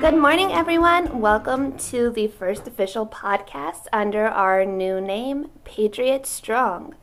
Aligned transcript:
Good 0.00 0.14
morning, 0.14 0.52
everyone. 0.52 1.20
Welcome 1.20 1.76
to 1.90 2.10
the 2.10 2.28
first 2.28 2.68
official 2.68 3.04
podcast 3.04 3.88
under 3.92 4.28
our 4.28 4.64
new 4.64 5.00
name, 5.00 5.50
Patriot 5.64 6.24
Strong. 6.24 6.94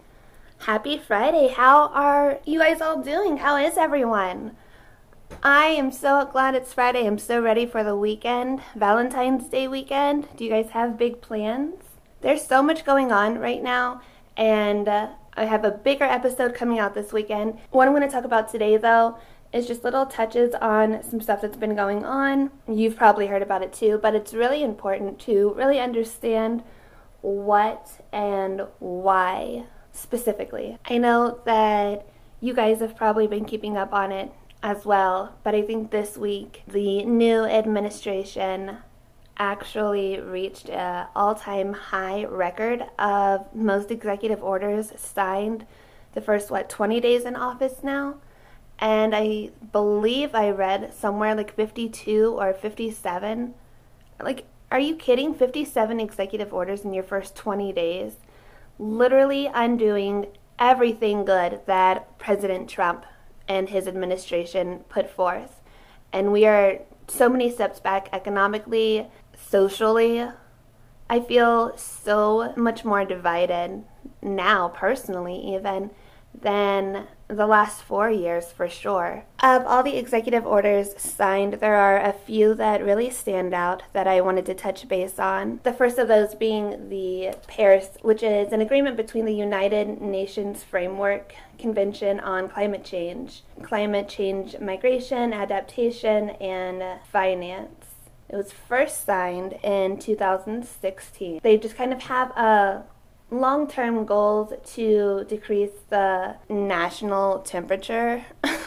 Happy 0.60 0.98
Friday. 0.98 1.50
How 1.50 1.90
are 1.90 2.40
you 2.46 2.60
guys 2.60 2.80
all 2.80 3.02
doing? 3.02 3.38
How 3.38 3.58
is 3.58 3.78
everyone? 3.78 4.56
I 5.44 5.66
am 5.66 5.92
so 5.92 6.26
glad 6.32 6.56
it's 6.56 6.72
Friday. 6.72 7.06
I'm 7.06 7.20
so 7.20 7.42
ready 7.42 7.66
for 7.66 7.84
the 7.84 7.98
weekend, 7.98 8.62
Valentine's 8.78 9.50
Day 9.50 9.68
weekend. 9.68 10.30
Do 10.38 10.46
you 10.46 10.50
guys 10.50 10.70
have 10.70 10.98
big 10.98 11.20
plans? 11.20 11.76
There's 12.22 12.48
so 12.48 12.64
much 12.64 12.86
going 12.86 13.12
on 13.12 13.40
right 13.40 13.62
now, 13.62 14.02
and 14.38 14.88
uh, 14.88 15.10
I 15.34 15.46
have 15.46 15.66
a 15.66 15.72
bigger 15.72 16.06
episode 16.06 16.56
coming 16.56 16.80
out 16.80 16.94
this 16.94 17.12
weekend. 17.12 17.60
What 17.72 17.90
I'm 17.90 17.94
going 17.94 18.08
to 18.08 18.14
talk 18.14 18.24
about 18.24 18.50
today, 18.50 18.78
though, 18.78 19.18
is 19.56 19.66
just 19.66 19.86
little 19.86 20.06
touches 20.06 20.54
on 20.56 21.02
some 21.02 21.22
stuff 21.22 21.40
that's 21.42 21.56
been 21.56 21.76
going 21.76 22.04
on. 22.04 22.52
You've 22.68 22.98
probably 22.98 23.28
heard 23.28 23.42
about 23.42 23.64
it 23.64 23.72
too, 23.72 23.98
but 24.02 24.14
it's 24.14 24.34
really 24.34 24.62
important 24.62 25.18
to 25.22 25.54
really 25.56 25.80
understand 25.80 26.62
what 27.22 28.06
and 28.12 28.68
why 28.80 29.64
specifically. 29.94 30.78
I 30.86 30.98
know 30.98 31.40
that 31.46 32.06
you 32.42 32.54
guys 32.54 32.82
have 32.82 32.98
probably 32.98 33.28
been 33.28 33.46
keeping 33.46 33.78
up 33.78 33.94
on 33.94 34.12
it 34.12 34.30
as 34.62 34.84
well, 34.84 35.34
but 35.44 35.56
I 35.56 35.62
think 35.62 35.90
this 35.90 36.18
week 36.18 36.64
the 36.68 37.06
new 37.06 37.46
administration 37.46 38.80
actually 39.38 40.20
reached 40.20 40.70
an 40.70 41.08
all-time 41.16 41.72
high 41.72 42.26
record 42.26 42.86
of 43.00 43.46
most 43.56 43.90
executive 43.90 44.44
orders 44.44 44.92
signed 44.98 45.66
the 46.14 46.20
first 46.22 46.52
what 46.52 46.70
20 46.70 47.00
days 47.00 47.24
in 47.24 47.38
office 47.38 47.84
now 47.84 48.16
and 48.80 49.16
i 49.16 49.50
believe 49.72 50.36
i 50.36 50.50
read 50.50 50.94
somewhere 50.94 51.36
like 51.36 51.56
52 51.56 52.36
or 52.38 52.54
57 52.54 53.54
like 54.22 54.46
are 54.72 54.80
you 54.80 54.96
kidding 54.96 55.34
57 55.34 56.00
executive 56.00 56.54
orders 56.54 56.82
in 56.82 56.94
your 56.94 57.04
first 57.04 57.36
20 57.36 57.72
days 57.74 58.18
literally 58.78 59.50
undoing 59.54 60.28
everything 60.60 61.26
good 61.26 61.62
that 61.66 62.18
President 62.18 62.70
Trump 62.70 63.06
and 63.48 63.70
his 63.70 63.88
administration 63.88 64.84
put 64.90 65.10
forth. 65.10 65.62
And 66.12 66.32
we 66.32 66.46
are 66.46 66.80
so 67.08 67.30
many 67.30 67.52
steps 67.52 67.80
back 67.80 68.10
economically, 68.12 69.08
socially. 69.38 70.28
I 71.10 71.20
feel 71.20 71.78
so 71.78 72.54
much 72.56 72.84
more 72.84 73.06
divided 73.06 73.84
now, 74.22 74.70
personally, 74.70 75.38
even 75.56 75.92
than 76.34 77.08
the 77.28 77.48
last 77.48 77.82
four 77.82 78.10
years 78.10 78.52
for 78.52 78.70
sure. 78.70 79.26
Of 79.42 79.66
all 79.66 79.84
the 79.84 79.98
executive 79.98 80.46
orders 80.46 81.00
signed, 81.02 81.56
there 81.56 81.76
are 81.76 82.00
a 82.00 82.14
few 82.14 82.54
that 82.56 82.84
really 82.84 83.10
stand 83.10 83.54
out 83.54 83.84
that 83.94 84.08
I 84.08 84.22
wanted 84.22 84.46
to 84.48 84.54
touch 84.54 84.88
base 84.88 85.20
on. 85.20 85.60
The 85.64 85.74
first 85.74 85.98
of 85.98 86.08
those 86.08 86.36
being 86.36 86.90
the 86.90 87.36
Paris, 87.48 87.98
which 88.02 88.24
is 88.24 88.52
an 88.52 88.62
agreement 88.62 88.98
between 88.98 89.26
the 89.26 89.34
United 89.34 90.02
Nations 90.02 90.64
Framework 90.64 91.34
Convention 91.58 92.20
on 92.20 92.50
Climate 92.50 92.84
Change, 92.84 93.44
climate 93.64 94.08
change 94.08 94.60
migration, 94.60 95.34
adaptation, 95.34 96.32
and 96.42 97.00
finance. 97.12 97.86
It 98.28 98.36
was 98.36 98.52
first 98.52 99.06
signed 99.06 99.54
in 99.64 99.98
2016. 100.00 101.40
They 101.44 101.58
just 101.58 101.76
kind 101.76 101.94
of 101.94 102.02
have 102.04 102.32
a 102.32 102.84
long 103.32 103.68
term 103.68 104.06
goals 104.06 104.54
to 104.74 105.26
decrease 105.28 105.72
the 105.90 106.36
national 106.50 107.40
temperature, 107.40 108.26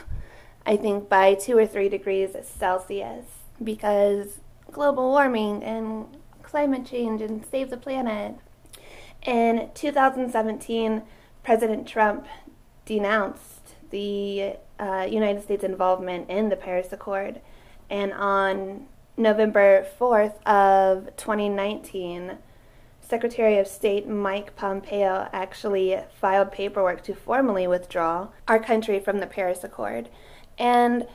I 0.66 0.76
think, 0.76 1.08
by 1.08 1.34
two 1.34 1.56
or 1.56 1.66
three 1.66 1.88
degrees 1.88 2.36
Celsius 2.42 3.26
because 3.62 4.38
global 4.70 5.10
warming 5.10 5.62
and 5.62 6.06
climate 6.42 6.86
change 6.86 7.20
and 7.22 7.44
save 7.44 7.70
the 7.70 7.76
planet. 7.76 8.36
In 9.26 9.70
2017, 9.74 11.02
President 11.42 11.88
Trump 11.88 12.26
denounced 12.84 13.74
the 13.90 14.56
uh, 14.78 15.06
United 15.10 15.42
States 15.42 15.64
involvement 15.64 16.30
in 16.30 16.48
the 16.48 16.56
Paris 16.56 16.92
Accord, 16.92 17.40
and 17.90 18.12
on 18.12 18.86
November 19.16 19.86
4th 19.98 20.40
of 20.46 21.16
2019, 21.16 22.38
Secretary 23.08 23.58
of 23.58 23.66
State 23.66 24.06
Mike 24.06 24.54
Pompeo 24.54 25.28
actually 25.32 25.98
filed 26.20 26.52
paperwork 26.52 27.02
to 27.04 27.14
formally 27.14 27.66
withdraw 27.66 28.28
our 28.46 28.58
country 28.58 29.00
from 29.00 29.18
the 29.18 29.26
Paris 29.26 29.64
Accord. 29.64 30.10
And 30.58 31.06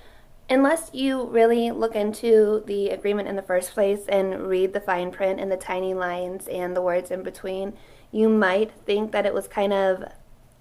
unless 0.49 0.89
you 0.91 1.25
really 1.25 1.69
look 1.69 1.95
into 1.95 2.63
the 2.65 2.89
agreement 2.89 3.27
in 3.27 3.35
the 3.35 3.43
first 3.43 3.73
place 3.73 4.07
and 4.07 4.47
read 4.47 4.73
the 4.73 4.79
fine 4.79 5.11
print 5.11 5.39
and 5.39 5.51
the 5.51 5.57
tiny 5.57 5.93
lines 5.93 6.47
and 6.47 6.75
the 6.75 6.81
words 6.81 7.11
in 7.11 7.21
between, 7.21 7.73
you 8.11 8.27
might 8.27 8.71
think 8.71 9.11
that 9.11 9.27
it 9.27 9.33
was 9.33 9.47
kind 9.47 9.71
of 9.71 10.03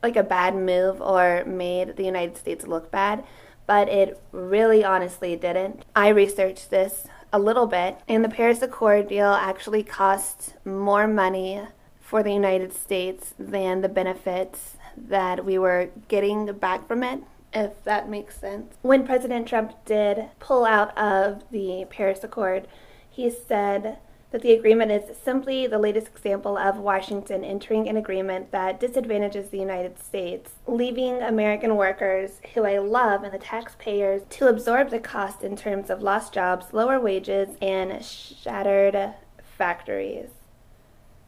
like 0.02 0.16
a 0.16 0.22
bad 0.22 0.54
move 0.54 1.00
or 1.00 1.44
made 1.46 1.96
the 1.96 2.04
United 2.04 2.36
States 2.36 2.66
look 2.66 2.90
bad, 2.90 3.24
but 3.72 3.88
it 3.88 4.20
really 4.32 4.84
honestly 4.84 5.34
didn't. 5.34 5.82
I 5.96 6.08
researched 6.08 6.68
this 6.68 7.06
a 7.32 7.38
little 7.38 7.66
bit. 7.66 7.96
And 8.06 8.22
the 8.22 8.28
Paris 8.28 8.60
Accord 8.60 9.08
deal 9.08 9.32
actually 9.32 9.82
cost 9.82 10.56
more 10.62 11.08
money 11.08 11.62
for 11.98 12.22
the 12.22 12.34
United 12.34 12.74
States 12.74 13.32
than 13.38 13.80
the 13.80 13.88
benefits 13.88 14.76
that 14.94 15.46
we 15.46 15.56
were 15.56 15.88
getting 16.08 16.52
back 16.52 16.86
from 16.86 17.02
it, 17.02 17.20
if 17.54 17.82
that 17.84 18.10
makes 18.10 18.38
sense. 18.38 18.74
When 18.82 19.06
President 19.06 19.48
Trump 19.48 19.72
did 19.86 20.26
pull 20.38 20.66
out 20.66 20.94
of 20.98 21.42
the 21.50 21.86
Paris 21.88 22.22
Accord, 22.22 22.68
he 23.08 23.30
said 23.30 23.96
that 24.32 24.40
the 24.40 24.52
agreement 24.52 24.90
is 24.90 25.16
simply 25.16 25.66
the 25.66 25.78
latest 25.78 26.08
example 26.08 26.56
of 26.56 26.78
Washington 26.78 27.44
entering 27.44 27.86
an 27.86 27.98
agreement 27.98 28.50
that 28.50 28.80
disadvantages 28.80 29.50
the 29.50 29.58
United 29.58 30.02
States, 30.02 30.52
leaving 30.66 31.20
American 31.20 31.76
workers, 31.76 32.40
who 32.54 32.64
I 32.64 32.78
love, 32.78 33.22
and 33.22 33.32
the 33.32 33.38
taxpayers 33.38 34.22
to 34.30 34.48
absorb 34.48 34.88
the 34.88 34.98
cost 34.98 35.44
in 35.44 35.54
terms 35.54 35.90
of 35.90 36.02
lost 36.02 36.32
jobs, 36.32 36.72
lower 36.72 36.98
wages, 36.98 37.50
and 37.60 38.02
shattered 38.02 39.14
factories. 39.58 40.30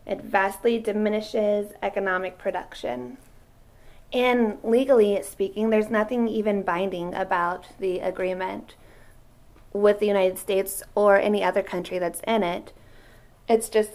It 0.06 0.22
vastly 0.22 0.78
diminishes 0.78 1.72
economic 1.82 2.38
production. 2.38 3.18
And 4.12 4.58
legally 4.62 5.20
speaking, 5.22 5.70
there's 5.70 5.90
nothing 5.90 6.26
even 6.28 6.62
binding 6.62 7.14
about 7.14 7.66
the 7.78 7.98
agreement 8.00 8.76
with 9.74 9.98
the 9.98 10.06
United 10.06 10.38
States 10.38 10.82
or 10.94 11.18
any 11.18 11.44
other 11.44 11.62
country 11.62 11.98
that's 11.98 12.20
in 12.26 12.42
it. 12.42 12.72
It's 13.48 13.68
just 13.68 13.90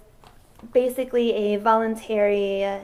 basically 0.73 1.33
a 1.33 1.57
voluntary 1.57 2.81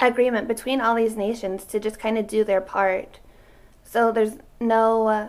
agreement 0.00 0.48
between 0.48 0.80
all 0.80 0.94
these 0.94 1.16
nations 1.16 1.64
to 1.64 1.80
just 1.80 1.98
kind 1.98 2.18
of 2.18 2.26
do 2.26 2.44
their 2.44 2.60
part. 2.60 3.20
So 3.82 4.10
there's 4.12 4.36
no. 4.60 5.08
Uh, 5.08 5.28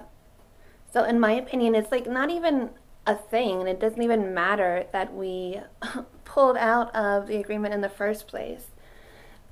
so, 0.91 1.03
in 1.03 1.19
my 1.19 1.33
opinion, 1.33 1.75
it's 1.75 1.91
like 1.91 2.07
not 2.07 2.29
even 2.29 2.69
a 3.05 3.15
thing, 3.15 3.59
and 3.59 3.69
it 3.69 3.79
doesn't 3.79 4.01
even 4.01 4.33
matter 4.33 4.85
that 4.91 5.13
we 5.13 5.59
pulled 6.25 6.57
out 6.57 6.93
of 6.95 7.27
the 7.27 7.37
agreement 7.37 7.73
in 7.73 7.81
the 7.81 7.89
first 7.89 8.27
place. 8.27 8.67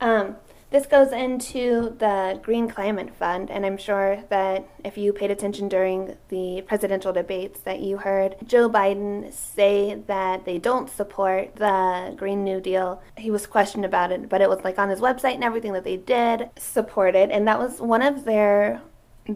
Um, 0.01 0.37
this 0.73 0.87
goes 0.87 1.11
into 1.11 1.95
the 1.99 2.39
Green 2.41 2.67
Climate 2.67 3.15
Fund, 3.15 3.51
and 3.51 3.63
I'm 3.63 3.77
sure 3.77 4.23
that 4.29 4.67
if 4.83 4.97
you 4.97 5.13
paid 5.13 5.29
attention 5.29 5.69
during 5.69 6.17
the 6.29 6.63
presidential 6.65 7.13
debates 7.13 7.59
that 7.59 7.81
you 7.81 7.97
heard 7.97 8.35
Joe 8.43 8.67
Biden 8.67 9.31
say 9.31 10.01
that 10.07 10.45
they 10.45 10.57
don't 10.57 10.89
support 10.89 11.57
the 11.57 12.15
Green 12.17 12.43
New 12.43 12.59
Deal. 12.59 13.03
He 13.17 13.29
was 13.29 13.45
questioned 13.45 13.85
about 13.85 14.11
it, 14.11 14.27
but 14.27 14.41
it 14.41 14.49
was 14.49 14.63
like 14.63 14.79
on 14.79 14.89
his 14.89 14.99
website 14.99 15.35
and 15.35 15.43
everything 15.43 15.73
that 15.73 15.83
they 15.83 15.97
did 15.97 16.49
support 16.57 17.15
it, 17.15 17.29
and 17.29 17.47
that 17.47 17.59
was 17.59 17.79
one 17.79 18.01
of 18.01 18.25
their 18.25 18.81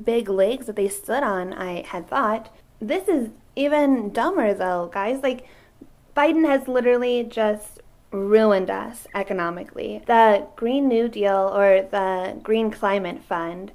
big 0.03 0.29
legs 0.29 0.65
that 0.65 0.75
they 0.75 0.87
stood 0.87 1.21
on, 1.21 1.53
I 1.53 1.83
had 1.83 2.07
thought. 2.07 2.51
This 2.81 3.07
is 3.07 3.29
even 3.55 4.11
dumber 4.11 4.55
though, 4.55 4.89
guys. 4.91 5.21
Like 5.21 5.47
Biden 6.15 6.47
has 6.47 6.67
literally 6.67 7.23
just 7.23 7.79
ruined 8.11 8.69
us 8.69 9.07
economically. 9.13 10.01
The 10.05 10.47
Green 10.55 10.87
New 10.87 11.07
Deal 11.09 11.51
or 11.53 11.81
the 11.81 12.39
Green 12.41 12.71
Climate 12.71 13.21
Fund 13.23 13.71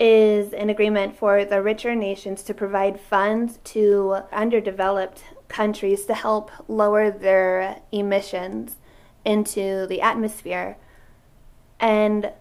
is 0.00 0.52
an 0.52 0.68
agreement 0.68 1.16
for 1.16 1.44
the 1.44 1.62
richer 1.62 1.94
nations 1.94 2.42
to 2.42 2.54
provide 2.54 2.98
funds 2.98 3.58
to 3.64 4.18
underdeveloped 4.32 5.22
countries 5.48 6.06
to 6.06 6.14
help 6.14 6.50
lower 6.66 7.10
their 7.10 7.80
emissions 7.92 8.76
into 9.24 9.86
the 9.86 10.00
atmosphere. 10.00 10.76
And 11.78 12.32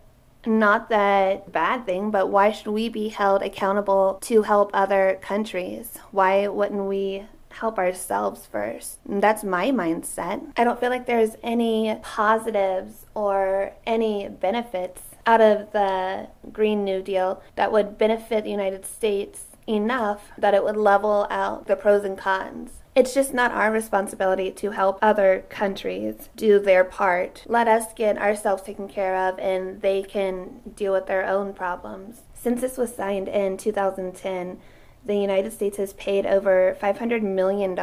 not 0.45 0.89
that 0.89 1.51
bad 1.51 1.85
thing, 1.85 2.09
but 2.09 2.29
why 2.29 2.51
should 2.51 2.71
we 2.71 2.89
be 2.89 3.09
held 3.09 3.43
accountable 3.43 4.17
to 4.21 4.41
help 4.41 4.71
other 4.73 5.19
countries? 5.21 5.97
Why 6.09 6.47
wouldn't 6.47 6.85
we 6.85 7.25
help 7.61 7.77
ourselves 7.77 8.47
first. 8.47 8.97
And 9.07 9.21
that's 9.21 9.43
my 9.43 9.69
mindset. 9.71 10.51
I 10.57 10.63
don't 10.63 10.79
feel 10.79 10.89
like 10.89 11.05
there's 11.05 11.37
any 11.43 11.95
positives 12.01 13.05
or 13.13 13.73
any 13.85 14.27
benefits 14.27 15.03
out 15.27 15.41
of 15.41 15.71
the 15.71 16.27
Green 16.51 16.83
New 16.83 17.03
Deal 17.03 17.41
that 17.55 17.71
would 17.71 17.99
benefit 17.99 18.43
the 18.43 18.49
United 18.49 18.83
States 18.83 19.45
enough 19.67 20.31
that 20.39 20.55
it 20.55 20.63
would 20.63 20.75
level 20.75 21.27
out 21.29 21.67
the 21.67 21.75
pros 21.75 22.03
and 22.03 22.17
cons. 22.17 22.71
It's 22.95 23.13
just 23.13 23.31
not 23.31 23.51
our 23.51 23.71
responsibility 23.71 24.49
to 24.51 24.71
help 24.71 24.97
other 24.99 25.45
countries 25.49 26.29
do 26.35 26.59
their 26.59 26.83
part. 26.83 27.43
Let 27.47 27.67
us 27.67 27.93
get 27.93 28.17
ourselves 28.17 28.63
taken 28.63 28.87
care 28.87 29.15
of 29.15 29.37
and 29.37 29.81
they 29.81 30.01
can 30.01 30.61
deal 30.75 30.93
with 30.93 31.05
their 31.05 31.25
own 31.25 31.53
problems. 31.53 32.21
Since 32.33 32.59
this 32.59 32.75
was 32.75 32.93
signed 32.93 33.27
in 33.27 33.55
2010, 33.57 34.59
the 35.05 35.15
United 35.15 35.51
States 35.51 35.77
has 35.77 35.93
paid 35.93 36.25
over 36.25 36.77
$500 36.81 37.21
million 37.21 37.75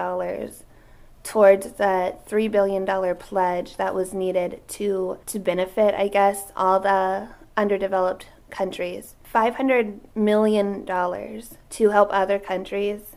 towards 1.23 1.73
the 1.73 2.17
$3 2.29 2.50
billion 2.50 3.17
pledge 3.17 3.76
that 3.76 3.94
was 3.94 4.15
needed 4.15 4.61
to, 4.69 5.19
to 5.26 5.38
benefit, 5.38 5.94
I 5.94 6.09
guess, 6.09 6.53
all 6.56 6.81
the 6.81 7.29
underdeveloped 7.56 8.26
countries. 8.50 9.15
$500 9.35 9.99
million 10.15 10.87
to 10.87 11.91
help 11.91 12.09
other 12.12 12.38
countries 12.38 13.17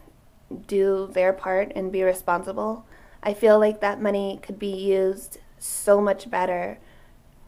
do 0.68 1.10
their 1.14 1.32
part 1.32 1.72
and 1.76 1.92
be 1.92 2.04
responsible. 2.04 2.86
I 3.24 3.34
feel 3.34 3.60
like 3.60 3.82
that 3.82 4.02
money 4.02 4.40
could 4.42 4.60
be 4.60 4.76
used 4.76 5.38
so 5.58 6.02
much 6.02 6.30
better 6.30 6.80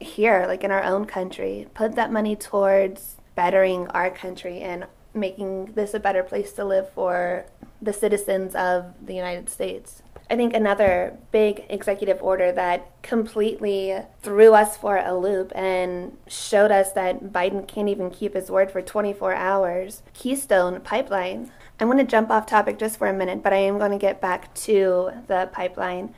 here, 0.00 0.44
like 0.46 0.64
in 0.64 0.70
our 0.70 0.82
own 0.82 1.04
country. 1.04 1.68
Put 1.74 1.96
that 1.96 2.12
money 2.12 2.36
towards 2.36 3.16
bettering 3.34 3.88
our 3.88 4.10
country 4.10 4.60
and 4.60 4.86
making 5.14 5.72
this 5.74 5.94
a 5.94 6.00
better 6.00 6.22
place 6.22 6.52
to 6.52 6.64
live 6.64 6.90
for 6.90 7.46
the 7.80 7.92
citizens 7.92 8.54
of 8.54 8.94
the 9.04 9.14
United 9.14 9.48
States. 9.48 10.02
I 10.30 10.36
think 10.36 10.54
another 10.54 11.18
big 11.32 11.64
executive 11.68 12.22
order 12.22 12.50
that 12.52 12.90
completely 13.02 13.94
threw 14.22 14.54
us 14.54 14.76
for 14.76 14.96
a 14.96 15.14
loop 15.14 15.52
and 15.54 16.16
showed 16.26 16.70
us 16.70 16.92
that 16.92 17.24
Biden 17.24 17.68
can't 17.68 17.90
even 17.90 18.10
keep 18.10 18.34
his 18.34 18.50
word 18.50 18.70
for 18.70 18.80
24 18.80 19.34
hours 19.34 20.02
Keystone 20.14 20.80
Pipeline. 20.80 21.52
I 21.78 21.84
want 21.84 21.98
to 21.98 22.06
jump 22.06 22.30
off 22.30 22.46
topic 22.46 22.78
just 22.78 22.98
for 22.98 23.06
a 23.06 23.12
minute, 23.12 23.42
but 23.42 23.52
I 23.52 23.56
am 23.56 23.78
going 23.78 23.90
to 23.90 23.98
get 23.98 24.20
back 24.20 24.54
to 24.54 25.10
the 25.26 25.50
pipeline. 25.52 26.14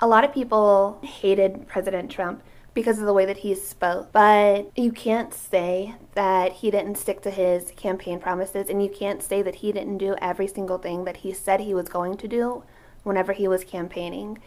A 0.00 0.06
lot 0.06 0.24
of 0.24 0.32
people 0.32 0.98
hated 1.02 1.68
President 1.68 2.10
Trump 2.10 2.42
because 2.74 2.98
of 2.98 3.06
the 3.06 3.12
way 3.12 3.24
that 3.24 3.38
he 3.38 3.54
spoke. 3.54 4.12
But 4.12 4.70
you 4.76 4.92
can't 4.92 5.32
say 5.32 5.94
that 6.14 6.52
he 6.54 6.70
didn't 6.70 6.98
stick 6.98 7.22
to 7.22 7.30
his 7.30 7.70
campaign 7.76 8.18
promises, 8.18 8.68
and 8.68 8.82
you 8.82 8.90
can't 8.90 9.22
say 9.22 9.40
that 9.42 9.56
he 9.56 9.72
didn't 9.72 9.98
do 9.98 10.16
every 10.20 10.48
single 10.48 10.78
thing 10.78 11.04
that 11.04 11.18
he 11.18 11.32
said 11.32 11.60
he 11.60 11.74
was 11.74 11.88
going 11.88 12.16
to 12.18 12.28
do 12.28 12.64
whenever 13.04 13.32
he 13.32 13.48
was 13.48 13.64
campaigning. 13.64 14.38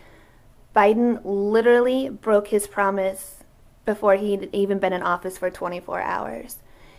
Biden 0.76 1.22
literally 1.24 2.10
broke 2.10 2.50
his 2.50 2.68
promise 2.68 3.44
before 3.86 4.16
he'd 4.16 4.50
even 4.54 4.80
been 4.80 4.94
in 4.94 5.02
office 5.02 5.38
for 5.38 5.50
24 5.50 6.02
hours. 6.02 6.58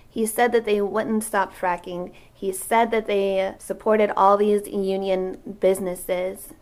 He 0.09 0.25
said 0.25 0.53
that 0.53 0.65
they 0.65 0.81
wouldn't 0.81 1.23
stop 1.23 1.55
fracking. 1.55 2.13
He 2.33 2.51
said 2.51 2.91
that 2.91 3.07
they 3.07 3.55
supported 3.59 4.11
all 4.17 4.37
these 4.37 4.67
union 4.67 5.57
businesses 5.61 6.55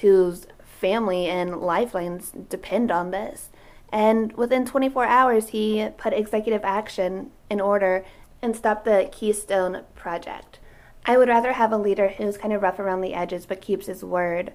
whose 0.00 0.46
family 0.64 1.26
and 1.26 1.60
lifelines 1.60 2.30
depend 2.48 2.90
on 2.90 3.10
this. 3.10 3.50
And 3.92 4.32
within 4.32 4.64
24 4.64 5.04
hours, 5.04 5.48
he 5.50 5.88
put 5.98 6.14
executive 6.14 6.64
action 6.64 7.30
in 7.50 7.60
order 7.60 8.04
and 8.40 8.56
stopped 8.56 8.84
the 8.84 9.08
Keystone 9.12 9.82
Project. 9.94 10.58
I 11.04 11.16
would 11.18 11.28
rather 11.28 11.52
have 11.52 11.72
a 11.72 11.76
leader 11.76 12.08
who's 12.08 12.38
kind 12.38 12.52
of 12.52 12.62
rough 12.62 12.78
around 12.78 13.02
the 13.02 13.14
edges 13.14 13.46
but 13.46 13.60
keeps 13.60 13.86
his 13.86 14.02
word 14.02 14.52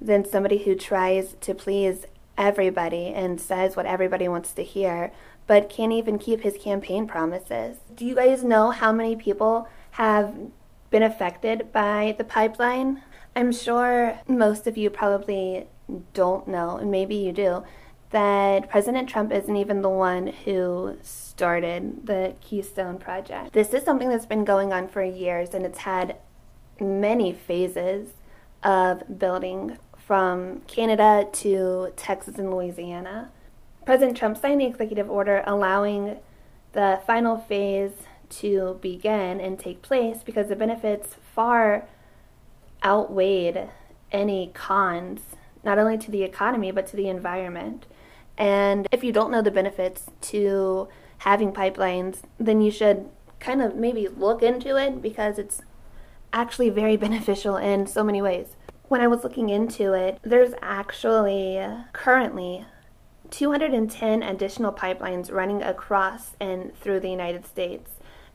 than 0.00 0.24
somebody 0.24 0.58
who 0.58 0.74
tries 0.74 1.36
to 1.40 1.54
please 1.54 2.06
everybody 2.38 3.08
and 3.08 3.40
says 3.40 3.76
what 3.76 3.86
everybody 3.86 4.26
wants 4.26 4.52
to 4.52 4.64
hear 4.64 5.12
but 5.46 5.68
can't 5.68 5.92
even 5.92 6.16
keep 6.16 6.42
his 6.42 6.56
campaign 6.56 7.08
promises. 7.08 7.78
Do 7.92 8.06
you 8.06 8.14
guys 8.14 8.44
know 8.44 8.70
how 8.70 8.92
many 8.92 9.16
people 9.16 9.68
have 9.92 10.32
been 10.90 11.02
affected 11.02 11.72
by 11.72 12.14
the 12.18 12.24
pipeline? 12.24 13.02
I'm 13.34 13.50
sure 13.50 14.20
most 14.28 14.68
of 14.68 14.76
you 14.76 14.90
probably 14.90 15.66
don't 16.14 16.46
know, 16.46 16.76
and 16.76 16.88
maybe 16.88 17.16
you 17.16 17.32
do, 17.32 17.64
that 18.10 18.68
President 18.68 19.08
Trump 19.08 19.32
isn't 19.32 19.56
even 19.56 19.82
the 19.82 19.88
one 19.88 20.28
who 20.28 20.96
started 21.02 22.06
the 22.06 22.34
Keystone 22.40 22.98
Project. 22.98 23.52
This 23.52 23.72
is 23.72 23.84
something 23.84 24.08
that's 24.08 24.26
been 24.26 24.44
going 24.44 24.72
on 24.72 24.88
for 24.88 25.02
years 25.02 25.54
and 25.54 25.64
it's 25.64 25.78
had 25.78 26.16
many 26.80 27.32
phases 27.32 28.10
of 28.62 29.18
building 29.18 29.78
from 29.96 30.60
Canada 30.62 31.28
to 31.32 31.92
Texas 31.96 32.36
and 32.36 32.50
Louisiana. 32.50 33.30
President 33.86 34.16
Trump 34.16 34.36
signed 34.36 34.60
the 34.60 34.66
executive 34.66 35.08
order 35.08 35.42
allowing 35.46 36.18
the 36.72 37.00
final 37.06 37.38
phase 37.38 37.92
to 38.28 38.78
begin 38.80 39.40
and 39.40 39.58
take 39.58 39.82
place 39.82 40.22
because 40.24 40.48
the 40.48 40.56
benefits 40.56 41.16
far 41.34 41.86
outweighed 42.84 43.68
any 44.12 44.50
cons, 44.54 45.20
not 45.62 45.78
only 45.78 45.98
to 45.98 46.10
the 46.10 46.22
economy 46.22 46.70
but 46.70 46.86
to 46.88 46.96
the 46.96 47.08
environment. 47.08 47.86
And 48.40 48.88
if 48.90 49.04
you 49.04 49.12
don't 49.12 49.30
know 49.30 49.42
the 49.42 49.50
benefits 49.50 50.06
to 50.22 50.88
having 51.18 51.52
pipelines, 51.52 52.22
then 52.38 52.62
you 52.62 52.70
should 52.70 53.06
kind 53.38 53.60
of 53.60 53.76
maybe 53.76 54.08
look 54.08 54.42
into 54.42 54.76
it 54.76 55.02
because 55.02 55.38
it's 55.38 55.60
actually 56.32 56.70
very 56.70 56.96
beneficial 57.06 57.56
in 57.56 57.86
so 57.86 58.02
many 58.02 58.22
ways. 58.22 58.56
When 58.88 59.02
I 59.02 59.08
was 59.08 59.22
looking 59.22 59.50
into 59.50 59.92
it, 59.92 60.18
there's 60.22 60.54
actually 60.62 61.62
currently 61.92 62.64
210 63.30 64.22
additional 64.22 64.72
pipelines 64.72 65.30
running 65.30 65.62
across 65.62 66.34
and 66.40 66.74
through 66.74 67.00
the 67.00 67.10
United 67.10 67.46
States. 67.46 67.92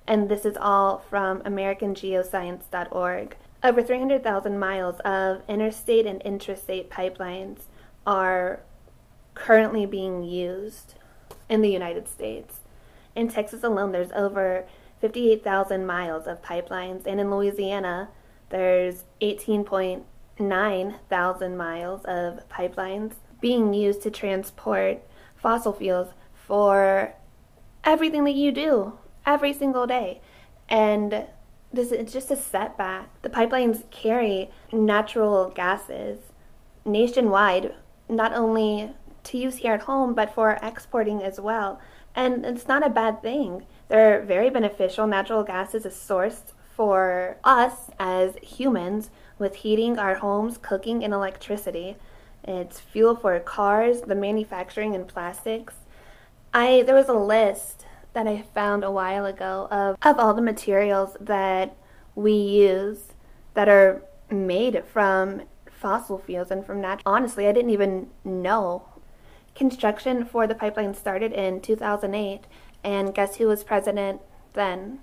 And 0.08 0.30
this 0.30 0.46
is 0.46 0.56
all 0.56 1.00
from 1.10 1.42
AmericanGeoscience.org. 1.42 3.38
Over 3.64 3.82
300,000 3.82 4.60
miles 4.60 5.00
of 5.00 5.42
interstate 5.50 6.06
and 6.06 6.22
intrastate 6.22 6.90
pipelines 6.90 7.62
are 8.06 8.62
currently 9.36 9.86
being 9.86 10.24
used 10.24 10.96
in 11.50 11.62
the 11.62 11.70
United 11.70 12.08
States. 12.08 12.62
In 13.16 13.28
Texas 13.28 13.64
alone, 13.64 13.92
there's 13.92 14.12
over 14.14 14.66
58,000 15.00 15.86
miles 15.86 16.26
of 16.26 16.42
pipelines, 16.42 17.06
and 17.06 17.20
in 17.20 17.30
Louisiana, 17.30 18.10
there's 18.50 19.04
18.9 19.22 20.04
thousand 21.10 21.58
miles 21.58 22.04
of 22.06 22.48
pipelines 22.50 23.14
being 23.40 23.74
used 23.74 24.02
to 24.02 24.12
transport 24.12 25.02
fossil 25.36 25.74
fuels 25.74 26.10
for 26.34 27.14
everything 27.84 28.24
that 28.26 28.34
you 28.34 28.52
do 28.52 28.94
every 29.26 29.54
single 29.54 29.88
day. 29.88 30.22
And 30.68 31.26
this 31.72 31.92
is 31.92 32.12
just 32.12 32.32
a 32.32 32.36
setback. 32.36 33.22
The 33.22 33.30
pipelines 33.30 33.90
carry 33.92 34.50
natural 34.72 35.50
gases 35.50 36.20
nationwide, 36.86 37.74
not 38.08 38.34
only 38.34 38.92
to 39.26 39.38
use 39.38 39.58
here 39.58 39.74
at 39.74 39.82
home, 39.82 40.14
but 40.14 40.34
for 40.34 40.58
exporting 40.62 41.22
as 41.22 41.40
well. 41.40 41.80
And 42.16 42.46
it's 42.46 42.68
not 42.68 42.86
a 42.86 42.90
bad 42.90 43.22
thing. 43.22 43.66
They're 43.90 44.22
very 44.22 44.50
beneficial. 44.50 45.06
Natural 45.06 45.44
gas 45.44 45.76
is 45.76 45.86
a 45.86 45.92
source 45.92 46.54
for 46.76 47.38
us 47.44 47.90
as 48.00 48.36
humans 48.42 49.10
with 49.38 49.56
heating 49.56 49.98
our 50.00 50.16
homes, 50.16 50.58
cooking, 50.58 51.04
and 51.04 51.14
electricity. 51.14 51.98
It's 52.44 52.80
fuel 52.80 53.16
for 53.16 53.40
cars, 53.40 54.02
the 54.02 54.16
manufacturing 54.16 54.96
and 54.96 55.08
plastics. 55.08 55.76
I 56.54 56.84
there 56.86 56.96
was 56.96 57.10
a 57.10 57.14
list 57.14 57.86
that 58.14 58.28
I 58.28 58.44
found 58.54 58.84
a 58.84 58.92
while 58.92 59.26
ago 59.26 59.68
of, 59.72 59.98
of 60.02 60.20
all 60.20 60.34
the 60.34 60.42
materials 60.42 61.18
that 61.20 61.76
we 62.16 62.34
use 62.34 63.14
that 63.56 63.68
are 63.68 64.04
made 64.30 64.84
from 64.86 65.42
fossil 65.70 66.18
fuels 66.18 66.50
and 66.50 66.66
from 66.66 66.82
natural. 66.82 67.14
Honestly, 67.14 67.48
I 67.48 67.52
didn't 67.52 67.72
even 67.72 68.08
know 68.24 68.88
Construction 69.56 70.26
for 70.26 70.46
the 70.46 70.54
pipeline 70.54 70.94
started 70.94 71.32
in 71.32 71.62
2008, 71.62 72.42
and 72.84 73.16
guess 73.16 73.38
who 73.38 73.48
was 73.48 73.64
president 73.64 74.22
then? 74.54 75.00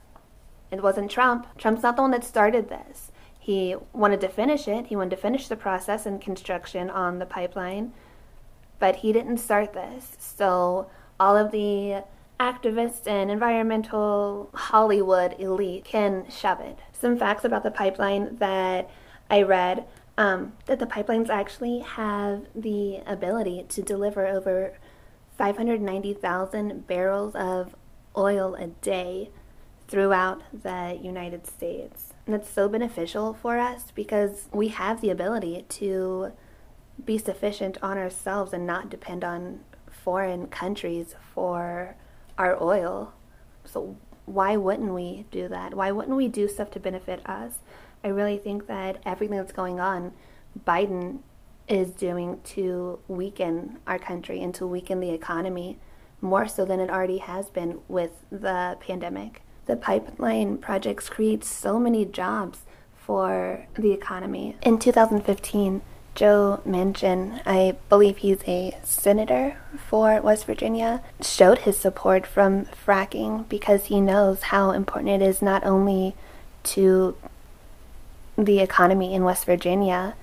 It 0.70 0.82
wasn't 0.82 1.10
Trump. 1.10 1.46
Trump's 1.58 1.82
not 1.82 1.96
the 1.96 2.02
one 2.02 2.10
that 2.10 2.22
started 2.22 2.68
this. 2.68 3.10
He 3.38 3.74
wanted 3.92 4.20
to 4.20 4.28
finish 4.28 4.68
it, 4.68 4.86
he 4.86 4.96
wanted 4.96 5.10
to 5.10 5.16
finish 5.16 5.48
the 5.48 5.56
process 5.56 6.06
and 6.06 6.20
construction 6.20 6.90
on 6.90 7.18
the 7.18 7.26
pipeline, 7.26 7.92
but 8.78 8.96
he 8.96 9.12
didn't 9.12 9.38
start 9.38 9.72
this. 9.72 10.16
So 10.20 10.88
all 11.18 11.36
of 11.36 11.50
the 11.50 12.04
activists 12.38 13.06
and 13.06 13.30
environmental 13.30 14.50
Hollywood 14.52 15.34
elite 15.38 15.84
can 15.84 16.28
shove 16.28 16.60
it. 16.60 16.78
Some 16.92 17.18
facts 17.18 17.44
about 17.44 17.62
the 17.62 17.70
pipeline 17.70 18.36
that 18.36 18.90
I 19.30 19.42
read 19.42 19.86
um, 20.18 20.52
that 20.66 20.78
the 20.78 20.86
pipelines 20.86 21.28
actually 21.28 21.80
have 21.80 22.46
the 22.54 23.00
ability 23.06 23.64
to 23.68 23.82
deliver 23.82 24.26
over 24.26 24.74
590,000 25.38 26.86
barrels 26.86 27.34
of 27.34 27.74
oil 28.16 28.54
a 28.54 28.66
day 28.66 29.30
throughout 29.88 30.42
the 30.52 30.98
United 31.02 31.46
States. 31.46 32.12
And 32.26 32.34
that's 32.34 32.48
so 32.48 32.68
beneficial 32.68 33.34
for 33.34 33.58
us 33.58 33.90
because 33.94 34.48
we 34.52 34.68
have 34.68 35.00
the 35.00 35.10
ability 35.10 35.64
to 35.68 36.32
be 37.04 37.18
sufficient 37.18 37.78
on 37.82 37.98
ourselves 37.98 38.52
and 38.52 38.66
not 38.66 38.90
depend 38.90 39.24
on 39.24 39.60
foreign 39.90 40.46
countries 40.46 41.14
for 41.34 41.96
our 42.38 42.62
oil. 42.62 43.14
So 43.64 43.96
why 44.26 44.56
wouldn't 44.56 44.92
we 44.92 45.26
do 45.30 45.48
that? 45.48 45.74
Why 45.74 45.90
wouldn't 45.90 46.16
we 46.16 46.28
do 46.28 46.48
stuff 46.48 46.70
to 46.72 46.80
benefit 46.80 47.26
us? 47.28 47.58
I 48.04 48.08
really 48.08 48.38
think 48.38 48.66
that 48.66 49.00
everything 49.04 49.36
that's 49.36 49.52
going 49.52 49.80
on, 49.80 50.12
Biden 50.66 51.20
is 51.68 51.90
doing 51.90 52.40
to 52.44 52.98
weaken 53.08 53.78
our 53.86 53.98
country 53.98 54.42
and 54.42 54.54
to 54.54 54.66
weaken 54.66 55.00
the 55.00 55.10
economy 55.10 55.78
more 56.20 56.46
so 56.46 56.64
than 56.64 56.80
it 56.80 56.90
already 56.90 57.18
has 57.18 57.50
been 57.50 57.80
with 57.88 58.10
the 58.30 58.76
pandemic. 58.80 59.42
The 59.66 59.76
pipeline 59.76 60.58
projects 60.58 61.08
create 61.08 61.44
so 61.44 61.78
many 61.78 62.04
jobs 62.04 62.60
for 62.94 63.66
the 63.74 63.92
economy. 63.92 64.56
In 64.62 64.78
2015, 64.78 65.82
Joe 66.14 66.60
Manchin, 66.66 67.40
I 67.46 67.76
believe 67.88 68.18
he's 68.18 68.42
a 68.46 68.78
senator 68.82 69.56
for 69.88 70.20
West 70.20 70.44
Virginia, 70.46 71.02
showed 71.20 71.58
his 71.58 71.78
support 71.78 72.26
from 72.26 72.66
fracking 72.66 73.48
because 73.48 73.86
he 73.86 74.00
knows 74.00 74.42
how 74.42 74.72
important 74.72 75.22
it 75.22 75.26
is 75.26 75.40
not 75.40 75.64
only 75.64 76.14
to 76.64 77.16
the 78.42 78.60
economy 78.60 79.14
in 79.14 79.24
West 79.24 79.44
Virginia 79.44 80.14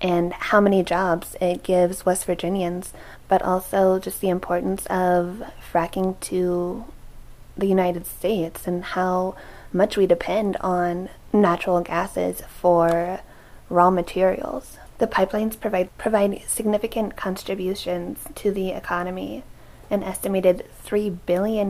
and 0.00 0.32
how 0.34 0.60
many 0.60 0.82
jobs 0.82 1.36
it 1.40 1.62
gives 1.62 2.04
West 2.04 2.26
Virginians, 2.26 2.92
but 3.28 3.42
also 3.42 3.98
just 3.98 4.20
the 4.20 4.28
importance 4.28 4.86
of 4.86 5.42
fracking 5.72 6.18
to 6.20 6.84
the 7.56 7.66
United 7.66 8.06
States 8.06 8.66
and 8.66 8.84
how 8.84 9.36
much 9.72 9.96
we 9.96 10.06
depend 10.06 10.56
on 10.58 11.08
natural 11.32 11.80
gases 11.80 12.42
for 12.42 13.20
raw 13.68 13.90
materials. 13.90 14.78
The 14.98 15.06
pipelines 15.06 15.58
provide, 15.58 15.96
provide 15.98 16.42
significant 16.46 17.16
contributions 17.16 18.24
to 18.36 18.50
the 18.52 18.70
economy, 18.70 19.42
an 19.90 20.02
estimated 20.02 20.66
$3 20.86 21.18
billion 21.26 21.68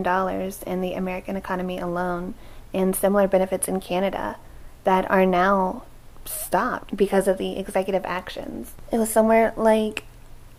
in 0.67 0.81
the 0.81 0.95
American 0.95 1.37
economy 1.37 1.79
alone, 1.79 2.35
and 2.73 2.95
similar 2.95 3.29
benefits 3.29 3.69
in 3.69 3.81
Canada 3.81 4.37
that 4.85 5.11
are 5.11 5.25
now 5.25 5.85
stopped 6.29 6.97
because 6.97 7.29
of 7.29 7.39
the 7.39 7.59
executive 7.59 8.05
actions. 8.05 8.73
It 8.93 8.99
was 8.99 9.11
somewhere 9.11 9.53
like 9.57 10.05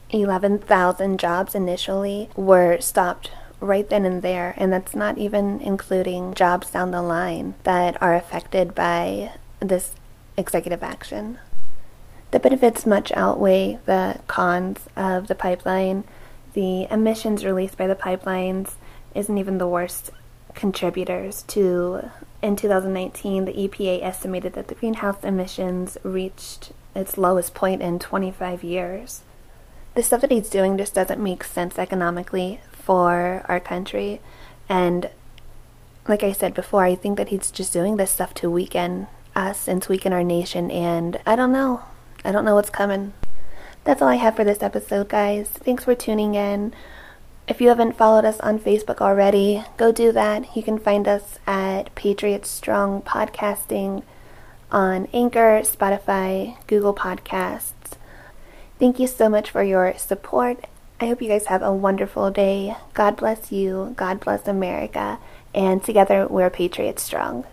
11,000 0.09 1.19
jobs 1.19 1.55
initially 1.55 2.29
were 2.35 2.79
stopped 2.79 3.31
right 3.59 3.89
then 3.89 4.05
and 4.05 4.21
there, 4.21 4.53
and 4.57 4.71
that's 4.71 4.95
not 4.95 5.17
even 5.17 5.59
including 5.61 6.33
jobs 6.33 6.69
down 6.69 6.91
the 6.91 7.01
line 7.01 7.55
that 7.63 8.01
are 8.01 8.15
affected 8.15 8.75
by 8.75 9.31
this 9.59 9.95
executive 10.37 10.83
action. 10.83 11.39
The 12.31 12.39
benefits 12.39 12.85
much 12.85 13.11
outweigh 13.13 13.79
the 13.85 14.19
cons 14.27 14.79
of 14.95 15.27
the 15.27 15.35
pipeline. 15.35 16.03
The 16.53 16.87
emissions 16.91 17.45
released 17.45 17.77
by 17.77 17.87
the 17.87 17.95
pipelines 17.95 18.73
isn't 19.13 19.37
even 19.37 19.57
the 19.57 19.67
worst 19.67 20.11
contributors 20.55 21.43
to 21.43 22.09
in 22.41 22.55
2019 22.55 23.45
the 23.45 23.53
EPA 23.53 24.03
estimated 24.03 24.53
that 24.53 24.67
the 24.67 24.75
greenhouse 24.75 25.23
emissions 25.23 25.97
reached 26.03 26.71
its 26.95 27.17
lowest 27.17 27.53
point 27.53 27.81
in 27.81 27.99
25 27.99 28.63
years. 28.63 29.21
The 29.93 30.03
stuff 30.03 30.21
that 30.21 30.31
he's 30.31 30.49
doing 30.49 30.77
just 30.77 30.93
doesn't 30.93 31.21
make 31.21 31.43
sense 31.43 31.77
economically 31.77 32.61
for 32.71 33.45
our 33.47 33.59
country 33.59 34.21
and 34.67 35.09
like 36.07 36.23
I 36.23 36.33
said 36.33 36.53
before, 36.53 36.83
I 36.83 36.93
think 36.95 37.17
that 37.17 37.29
he's 37.29 37.49
just 37.49 37.73
doing 37.73 37.97
this 37.97 38.11
stuff 38.11 38.33
to 38.35 38.49
weaken 38.49 39.07
us 39.35 39.67
and 39.67 39.81
to 39.81 39.89
weaken 39.89 40.13
our 40.13 40.23
nation 40.23 40.69
and 40.71 41.19
I 41.25 41.35
don't 41.35 41.51
know. 41.51 41.81
I 42.23 42.31
don't 42.31 42.45
know 42.45 42.55
what's 42.55 42.69
coming. 42.69 43.13
That's 43.83 44.01
all 44.01 44.07
I 44.07 44.15
have 44.15 44.35
for 44.35 44.43
this 44.43 44.63
episode, 44.63 45.09
guys. 45.09 45.47
Thanks 45.47 45.83
for 45.83 45.95
tuning 45.95 46.35
in. 46.35 46.73
If 47.47 47.61
you 47.61 47.69
haven't 47.69 47.95
followed 47.95 48.25
us 48.25 48.39
on 48.39 48.57
Facebook 48.57 49.01
already, 49.01 49.63
go 49.77 49.91
do 49.91 50.11
that. 50.11 50.55
You 50.55 50.63
can 50.63 50.79
find 50.79 51.07
us 51.07 51.37
at 51.45 51.93
Patriot 51.93 52.43
Strong 52.43 53.03
Podcasting 53.03 54.01
on 54.71 55.07
Anchor, 55.13 55.61
Spotify, 55.61 56.57
Google 56.65 56.95
Podcasts. 56.95 57.97
Thank 58.79 58.99
you 58.99 59.05
so 59.05 59.29
much 59.29 59.51
for 59.51 59.61
your 59.61 59.95
support. 59.95 60.65
I 60.99 61.05
hope 61.05 61.21
you 61.21 61.27
guys 61.27 61.45
have 61.45 61.61
a 61.61 61.71
wonderful 61.71 62.31
day. 62.31 62.77
God 62.95 63.15
bless 63.15 63.51
you. 63.51 63.93
God 63.95 64.19
bless 64.19 64.47
America. 64.47 65.19
And 65.53 65.83
together, 65.83 66.27
we're 66.27 66.49
Patriot 66.49 66.99
Strong. 66.99 67.45